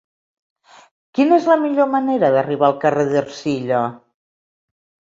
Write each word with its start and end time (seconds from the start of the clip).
Quina 1.17 1.37
és 1.43 1.51
la 1.51 1.59
millor 1.65 1.91
manera 1.97 2.33
d'arribar 2.39 2.69
al 2.73 2.83
carrer 2.87 3.09
d'Ercilla? 3.15 3.87